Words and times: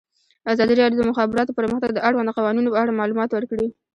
ازادي 0.53 0.73
راډیو 0.81 0.99
د 0.99 1.03
د 1.07 1.09
مخابراتو 1.11 1.57
پرمختګ 1.59 1.89
د 1.93 1.99
اړونده 2.07 2.31
قوانینو 2.37 2.71
په 2.73 2.79
اړه 2.81 2.97
معلومات 2.99 3.29
ورکړي. 3.33 3.67